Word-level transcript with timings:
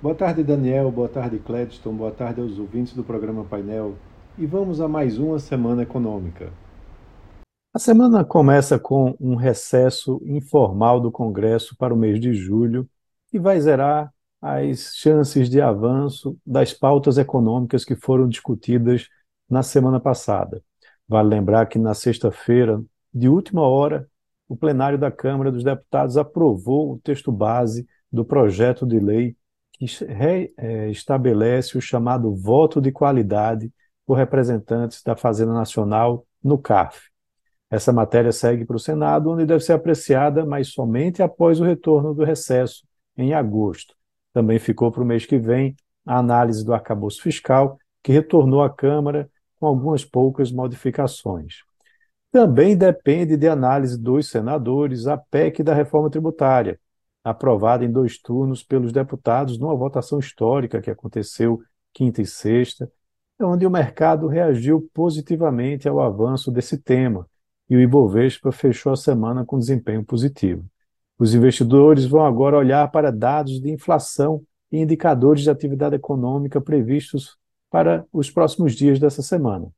Boa 0.00 0.14
tarde, 0.14 0.44
Daniel. 0.44 0.92
Boa 0.92 1.08
tarde, 1.08 1.40
Cledston. 1.40 1.92
Boa 1.92 2.12
tarde 2.12 2.40
aos 2.40 2.56
ouvintes 2.56 2.94
do 2.94 3.02
programa 3.02 3.44
Painel. 3.44 3.96
E 4.38 4.46
vamos 4.46 4.80
a 4.80 4.86
mais 4.86 5.18
uma 5.18 5.40
semana 5.40 5.82
econômica. 5.82 6.52
A 7.74 7.80
semana 7.80 8.24
começa 8.24 8.78
com 8.78 9.16
um 9.18 9.34
recesso 9.34 10.22
informal 10.24 11.00
do 11.00 11.10
Congresso 11.10 11.76
para 11.76 11.92
o 11.92 11.96
mês 11.96 12.20
de 12.20 12.32
julho, 12.32 12.88
que 13.28 13.40
vai 13.40 13.60
zerar 13.60 14.14
as 14.40 14.94
chances 14.94 15.50
de 15.50 15.60
avanço 15.60 16.38
das 16.46 16.72
pautas 16.72 17.18
econômicas 17.18 17.84
que 17.84 17.96
foram 17.96 18.28
discutidas 18.28 19.08
na 19.50 19.64
semana 19.64 19.98
passada. 19.98 20.62
Vale 21.08 21.28
lembrar 21.28 21.66
que 21.66 21.76
na 21.76 21.92
sexta-feira, 21.92 22.80
de 23.12 23.28
última 23.28 23.62
hora, 23.62 24.08
o 24.48 24.56
plenário 24.56 24.96
da 24.96 25.10
Câmara 25.10 25.50
dos 25.50 25.64
Deputados 25.64 26.16
aprovou 26.16 26.92
o 26.92 27.00
texto 27.00 27.32
base 27.32 27.84
do 28.12 28.24
projeto 28.24 28.86
de 28.86 29.00
lei 29.00 29.36
é, 29.80 30.90
estabelece 30.90 31.78
o 31.78 31.80
chamado 31.80 32.34
voto 32.34 32.80
de 32.80 32.90
qualidade 32.90 33.72
por 34.06 34.14
representantes 34.14 35.02
da 35.02 35.14
Fazenda 35.14 35.52
Nacional 35.52 36.26
no 36.42 36.58
CAF. 36.58 37.08
Essa 37.70 37.92
matéria 37.92 38.32
segue 38.32 38.64
para 38.64 38.76
o 38.76 38.80
Senado, 38.80 39.30
onde 39.30 39.44
deve 39.44 39.62
ser 39.62 39.74
apreciada, 39.74 40.44
mas 40.46 40.68
somente 40.68 41.22
após 41.22 41.60
o 41.60 41.64
retorno 41.64 42.14
do 42.14 42.24
recesso, 42.24 42.82
em 43.16 43.34
agosto. 43.34 43.94
Também 44.32 44.58
ficou 44.58 44.90
para 44.90 45.02
o 45.02 45.06
mês 45.06 45.26
que 45.26 45.38
vem 45.38 45.76
a 46.06 46.18
análise 46.18 46.64
do 46.64 46.72
arcabouço 46.72 47.20
fiscal, 47.20 47.78
que 48.02 48.12
retornou 48.12 48.62
à 48.62 48.70
Câmara 48.70 49.30
com 49.60 49.66
algumas 49.66 50.04
poucas 50.04 50.50
modificações. 50.50 51.56
Também 52.30 52.76
depende 52.76 53.36
de 53.36 53.48
análise 53.48 54.00
dos 54.00 54.28
senadores 54.28 55.06
a 55.06 55.16
PEC 55.18 55.62
da 55.62 55.74
reforma 55.74 56.10
tributária, 56.10 56.78
aprovada 57.30 57.84
em 57.84 57.90
dois 57.90 58.18
turnos 58.18 58.62
pelos 58.62 58.92
deputados 58.92 59.58
numa 59.58 59.74
votação 59.74 60.18
histórica 60.18 60.80
que 60.80 60.90
aconteceu 60.90 61.60
quinta 61.92 62.22
e 62.22 62.26
sexta, 62.26 62.90
onde 63.40 63.66
o 63.66 63.70
mercado 63.70 64.26
reagiu 64.26 64.88
positivamente 64.92 65.88
ao 65.88 66.00
avanço 66.00 66.50
desse 66.50 66.78
tema 66.78 67.26
e 67.68 67.76
o 67.76 67.80
Ibovespa 67.80 68.50
fechou 68.50 68.92
a 68.92 68.96
semana 68.96 69.44
com 69.44 69.58
desempenho 69.58 70.04
positivo. 70.04 70.64
Os 71.18 71.34
investidores 71.34 72.06
vão 72.06 72.24
agora 72.24 72.56
olhar 72.56 72.90
para 72.90 73.12
dados 73.12 73.60
de 73.60 73.70
inflação 73.70 74.42
e 74.70 74.78
indicadores 74.78 75.42
de 75.42 75.50
atividade 75.50 75.96
econômica 75.96 76.60
previstos 76.60 77.36
para 77.70 78.06
os 78.12 78.30
próximos 78.30 78.74
dias 78.74 78.98
dessa 78.98 79.22
semana, 79.22 79.68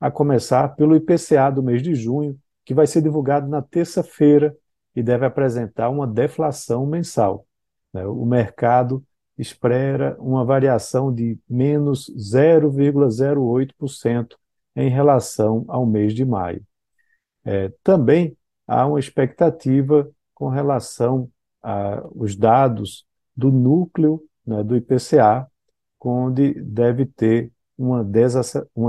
a 0.00 0.10
começar 0.10 0.76
pelo 0.76 0.94
IPCA 0.94 1.50
do 1.50 1.62
mês 1.62 1.82
de 1.82 1.94
junho, 1.94 2.38
que 2.64 2.74
vai 2.74 2.86
ser 2.86 3.02
divulgado 3.02 3.48
na 3.48 3.60
terça-feira 3.60 4.54
e 4.94 5.02
deve 5.02 5.26
apresentar 5.26 5.88
uma 5.88 6.06
deflação 6.06 6.86
mensal. 6.86 7.44
Né? 7.92 8.06
O 8.06 8.24
mercado 8.24 9.04
espera 9.38 10.16
uma 10.18 10.44
variação 10.44 11.12
de 11.12 11.38
menos 11.48 12.10
0,08% 12.16 14.36
em 14.76 14.90
relação 14.90 15.64
ao 15.68 15.86
mês 15.86 16.14
de 16.14 16.24
maio. 16.24 16.64
É, 17.44 17.72
também 17.82 18.36
há 18.66 18.86
uma 18.86 19.00
expectativa 19.00 20.10
com 20.34 20.48
relação 20.48 21.30
aos 21.62 22.36
dados 22.36 23.04
do 23.36 23.50
núcleo 23.50 24.22
né, 24.46 24.62
do 24.62 24.76
IPCA, 24.76 25.46
onde 26.00 26.54
deve 26.54 27.06
ter 27.06 27.52
uma, 27.76 28.04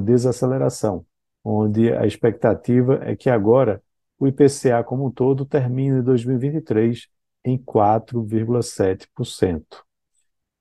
desaceleração, 0.00 1.04
onde 1.44 1.92
a 1.92 2.06
expectativa 2.06 3.00
é 3.02 3.16
que 3.16 3.30
agora 3.30 3.82
o 4.18 4.26
IPCA 4.26 4.82
como 4.84 5.06
um 5.06 5.10
todo 5.10 5.44
termine 5.44 6.02
2023 6.02 7.08
em 7.44 7.58
4,7%. 7.58 9.64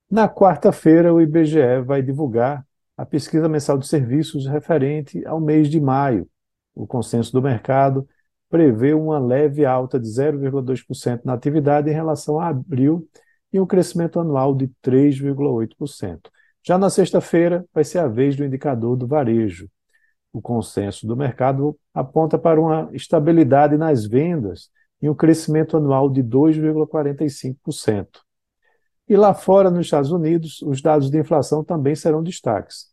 Na 0.09 0.29
quarta-feira, 0.29 1.13
o 1.13 1.19
IBGE 1.19 1.81
vai 1.83 2.01
divulgar 2.01 2.65
a 2.95 3.05
pesquisa 3.05 3.49
mensal 3.49 3.77
de 3.77 3.87
serviços 3.87 4.47
referente 4.47 5.25
ao 5.25 5.41
mês 5.41 5.69
de 5.69 5.81
maio. 5.81 6.29
O 6.73 6.85
consenso 6.85 7.31
do 7.31 7.41
mercado 7.41 8.07
prevê 8.49 8.93
uma 8.93 9.19
leve 9.19 9.65
alta 9.65 9.99
de 9.99 10.07
0,2% 10.07 11.21
na 11.25 11.33
atividade 11.33 11.89
em 11.89 11.93
relação 11.93 12.39
a 12.39 12.47
abril 12.47 13.07
e 13.51 13.59
um 13.59 13.65
crescimento 13.65 14.19
anual 14.19 14.53
de 14.53 14.69
3,8%. 14.83 16.29
Já 16.63 16.77
na 16.77 16.89
sexta-feira, 16.89 17.65
vai 17.73 17.83
ser 17.83 17.99
a 17.99 18.07
vez 18.07 18.35
do 18.35 18.45
indicador 18.45 18.95
do 18.95 19.07
varejo, 19.07 19.69
o 20.35 20.41
consenso 20.41 21.07
do 21.07 21.15
mercado 21.15 21.79
aponta 21.93 22.37
para 22.37 22.59
uma 22.59 22.89
estabilidade 22.91 23.77
nas 23.77 24.05
vendas 24.05 24.69
e 25.01 25.09
um 25.09 25.15
crescimento 25.15 25.77
anual 25.77 26.09
de 26.09 26.21
2,45%. 26.21 28.07
E 29.07 29.15
lá 29.15 29.33
fora, 29.33 29.71
nos 29.71 29.85
Estados 29.85 30.11
Unidos, 30.11 30.61
os 30.61 30.81
dados 30.81 31.09
de 31.09 31.17
inflação 31.17 31.63
também 31.63 31.95
serão 31.95 32.21
destaques. 32.21 32.87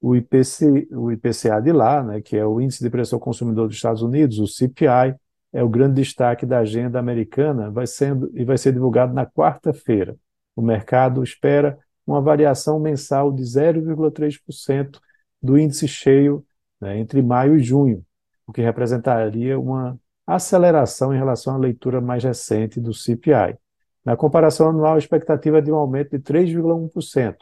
O, 0.00 0.16
IPC, 0.16 0.88
o 0.90 1.12
IPCA 1.12 1.60
de 1.60 1.70
lá, 1.70 2.02
né, 2.02 2.22
que 2.22 2.34
é 2.34 2.46
o 2.46 2.62
Índice 2.62 2.82
de 2.82 2.88
Preço 2.88 3.14
ao 3.14 3.20
Consumidor 3.20 3.66
dos 3.66 3.76
Estados 3.76 4.00
Unidos, 4.00 4.38
o 4.38 4.46
CPI, 4.46 5.14
é 5.52 5.62
o 5.62 5.68
grande 5.68 5.96
destaque 5.96 6.46
da 6.46 6.60
agenda 6.60 6.98
americana 6.98 7.70
vai 7.70 7.86
sendo, 7.86 8.30
e 8.34 8.42
vai 8.42 8.56
ser 8.56 8.72
divulgado 8.72 9.12
na 9.12 9.26
quarta-feira. 9.26 10.16
O 10.54 10.62
mercado 10.62 11.22
espera 11.22 11.78
uma 12.06 12.22
variação 12.22 12.80
mensal 12.80 13.30
de 13.30 13.42
0,3% 13.42 14.98
do 15.42 15.58
índice 15.58 15.86
cheio 15.86 16.42
né, 16.80 16.98
entre 16.98 17.22
maio 17.22 17.56
e 17.56 17.62
junho, 17.62 18.04
o 18.46 18.52
que 18.52 18.60
representaria 18.60 19.58
uma 19.58 19.98
aceleração 20.26 21.14
em 21.14 21.18
relação 21.18 21.54
à 21.54 21.58
leitura 21.58 22.00
mais 22.00 22.24
recente 22.24 22.80
do 22.80 22.92
CPI. 22.92 23.56
Na 24.04 24.16
comparação 24.16 24.68
anual, 24.68 24.94
a 24.94 24.98
expectativa 24.98 25.58
é 25.58 25.60
de 25.60 25.72
um 25.72 25.76
aumento 25.76 26.10
de 26.10 26.18
3,1%, 26.18 27.36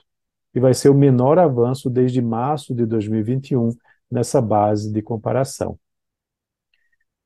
e 0.54 0.60
vai 0.60 0.72
ser 0.72 0.88
o 0.88 0.94
menor 0.94 1.38
avanço 1.38 1.90
desde 1.90 2.22
março 2.22 2.74
de 2.74 2.86
2021 2.86 3.70
nessa 4.10 4.40
base 4.40 4.92
de 4.92 5.02
comparação. 5.02 5.78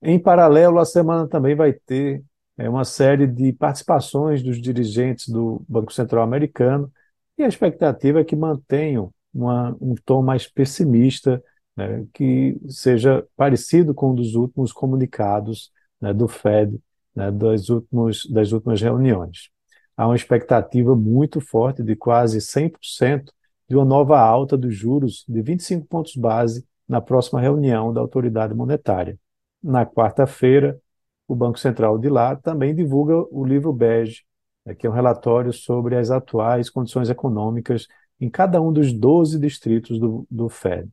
Em 0.01 0.19
paralelo, 0.19 0.79
a 0.79 0.85
semana 0.85 1.29
também 1.29 1.55
vai 1.55 1.73
ter 1.73 2.23
é, 2.57 2.69
uma 2.69 2.85
série 2.85 3.27
de 3.27 3.53
participações 3.53 4.43
dos 4.43 4.61
dirigentes 4.61 5.29
do 5.29 5.63
Banco 5.69 5.93
Central 5.93 6.23
americano, 6.23 6.91
e 7.37 7.43
a 7.43 7.49
expectativa 7.49 8.21
é 8.21 8.25
que 8.25 8.35
mantenham 8.35 9.13
uma, 9.33 9.77
um 9.81 9.95
tom 10.05 10.23
mais 10.23 10.49
pessimista 10.49 11.43
né, 11.79 12.05
que 12.13 12.59
seja 12.69 13.25
parecido 13.37 13.95
com 13.95 14.11
um 14.11 14.15
dos 14.15 14.35
últimos 14.35 14.73
comunicados 14.73 15.71
né, 16.01 16.13
do 16.13 16.27
Fed 16.27 16.77
né, 17.15 17.31
das, 17.31 17.69
últimos, 17.69 18.27
das 18.29 18.51
últimas 18.51 18.83
reuniões. 18.83 19.51
Há 19.97 20.07
uma 20.09 20.17
expectativa 20.17 20.97
muito 20.97 21.41
forte 21.41 21.81
de 21.83 21.95
quase 21.95 22.41
100% 22.41 23.33
de 23.69 23.77
uma 23.77 23.85
nova 23.85 24.19
alta 24.19 24.57
dos 24.57 24.75
juros 24.75 25.25
de 25.29 25.41
25 25.41 25.87
pontos 25.87 26.17
base 26.17 26.67
na 26.89 27.01
próxima 27.01 27.41
reunião 27.41 27.93
da 27.93 28.01
autoridade 28.01 28.55
monetária. 28.55 29.17
Na 29.63 29.87
quarta-feira, 29.87 30.81
o 31.29 31.37
Banco 31.37 31.61
Central 31.61 31.97
de 31.97 32.09
lá 32.09 32.35
também 32.35 32.75
divulga 32.75 33.15
o 33.31 33.45
livro 33.45 33.73
bege, 33.73 34.25
né, 34.67 34.75
que 34.75 34.85
é 34.85 34.91
um 34.91 34.93
relatório 34.93 35.53
sobre 35.53 35.97
as 35.97 36.11
atuais 36.11 36.71
condições 36.71 37.09
econômicas 37.09 37.87
em 38.21 38.29
cada 38.29 38.61
um 38.61 38.73
dos 38.73 38.93
12 38.93 39.39
distritos 39.39 40.01
do, 40.01 40.27
do 40.29 40.49
Fed. 40.49 40.91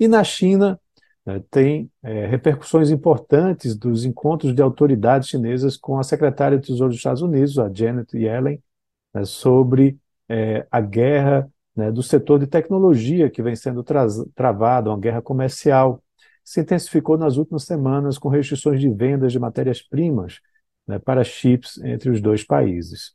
E 0.00 0.08
na 0.08 0.24
China, 0.24 0.80
né, 1.26 1.42
tem 1.50 1.90
é, 2.02 2.26
repercussões 2.26 2.90
importantes 2.90 3.76
dos 3.76 4.06
encontros 4.06 4.54
de 4.54 4.62
autoridades 4.62 5.28
chinesas 5.28 5.76
com 5.76 5.98
a 5.98 6.02
secretária 6.02 6.58
de 6.58 6.66
Tesouro 6.66 6.88
dos 6.88 6.96
Estados 6.96 7.20
Unidos, 7.20 7.58
a 7.58 7.70
Janet 7.72 8.16
Yellen, 8.16 8.62
né, 9.12 9.24
sobre 9.26 9.98
é, 10.26 10.66
a 10.70 10.80
guerra 10.80 11.50
né, 11.76 11.92
do 11.92 12.02
setor 12.02 12.38
de 12.38 12.46
tecnologia 12.46 13.28
que 13.28 13.42
vem 13.42 13.54
sendo 13.54 13.84
travada, 14.34 14.90
uma 14.90 14.98
guerra 14.98 15.20
comercial, 15.20 16.02
se 16.42 16.60
intensificou 16.62 17.18
nas 17.18 17.36
últimas 17.36 17.64
semanas 17.64 18.16
com 18.18 18.28
restrições 18.30 18.80
de 18.80 18.88
vendas 18.88 19.32
de 19.32 19.38
matérias-primas 19.38 20.40
né, 20.86 20.98
para 20.98 21.22
chips 21.22 21.78
entre 21.84 22.10
os 22.10 22.22
dois 22.22 22.42
países. 22.42 23.12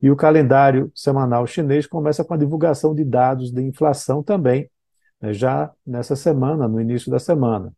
E 0.00 0.10
o 0.10 0.16
calendário 0.16 0.92
semanal 0.94 1.46
chinês 1.46 1.86
começa 1.86 2.22
com 2.22 2.34
a 2.34 2.36
divulgação 2.36 2.94
de 2.94 3.04
dados 3.04 3.50
de 3.50 3.62
inflação 3.62 4.22
também, 4.22 4.70
né, 5.20 5.32
já 5.32 5.72
nessa 5.86 6.16
semana, 6.16 6.68
no 6.68 6.80
início 6.80 7.10
da 7.10 7.18
semana. 7.18 7.72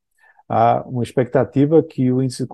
Há 0.48 0.82
uma 0.86 1.02
expectativa 1.02 1.82
que 1.82 2.10
o 2.10 2.22
índice 2.22 2.46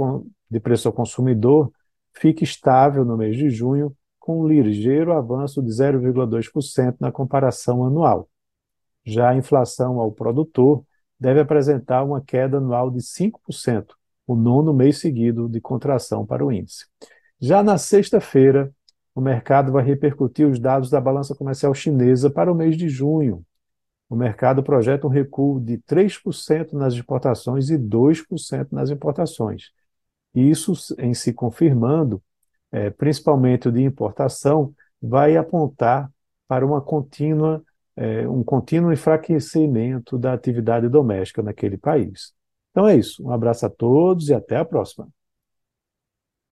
de 0.50 0.60
preço 0.60 0.88
ao 0.88 0.94
consumidor 0.94 1.72
fique 2.14 2.44
estável 2.44 3.04
no 3.04 3.16
mês 3.16 3.36
de 3.36 3.48
junho, 3.50 3.94
com 4.18 4.40
um 4.40 4.48
ligeiro 4.48 5.12
avanço 5.12 5.62
de 5.62 5.70
0,2% 5.70 6.96
na 6.98 7.12
comparação 7.12 7.84
anual. 7.84 8.28
Já 9.04 9.30
a 9.30 9.36
inflação 9.36 10.00
ao 10.00 10.10
produtor 10.10 10.84
deve 11.18 11.40
apresentar 11.40 12.02
uma 12.02 12.20
queda 12.20 12.58
anual 12.58 12.90
de 12.90 13.00
5%, 13.00 13.94
o 14.26 14.34
nono 14.34 14.74
mês 14.74 14.98
seguido 14.98 15.48
de 15.48 15.60
contração 15.60 16.26
para 16.26 16.44
o 16.44 16.50
índice. 16.50 16.86
Já 17.40 17.62
na 17.62 17.78
sexta-feira, 17.78 18.72
o 19.14 19.20
mercado 19.20 19.72
vai 19.72 19.84
repercutir 19.84 20.46
os 20.46 20.58
dados 20.58 20.90
da 20.90 21.00
balança 21.00 21.34
comercial 21.34 21.72
chinesa 21.72 22.28
para 22.28 22.50
o 22.52 22.54
mês 22.54 22.76
de 22.76 22.88
junho, 22.88 23.44
o 24.08 24.16
mercado 24.16 24.62
projeta 24.62 25.06
um 25.06 25.10
recuo 25.10 25.60
de 25.60 25.78
3% 25.78 26.72
nas 26.74 26.94
exportações 26.94 27.70
e 27.70 27.76
2% 27.76 28.68
nas 28.72 28.90
importações. 28.90 29.70
Isso, 30.34 30.72
em 30.98 31.14
se 31.14 31.32
confirmando, 31.32 32.22
é, 32.70 32.90
principalmente 32.90 33.68
o 33.68 33.72
de 33.72 33.82
importação, 33.82 34.72
vai 35.00 35.36
apontar 35.36 36.10
para 36.46 36.64
uma 36.64 36.80
contínua, 36.80 37.62
é, 37.96 38.28
um 38.28 38.44
contínuo 38.44 38.92
enfraquecimento 38.92 40.18
da 40.18 40.32
atividade 40.32 40.88
doméstica 40.88 41.42
naquele 41.42 41.76
país. 41.76 42.32
Então 42.70 42.86
é 42.86 42.94
isso. 42.94 43.26
Um 43.26 43.32
abraço 43.32 43.66
a 43.66 43.70
todos 43.70 44.28
e 44.28 44.34
até 44.34 44.56
a 44.56 44.64
próxima. 44.64 45.08